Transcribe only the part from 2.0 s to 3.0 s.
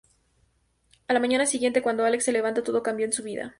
Alex se levanta, todo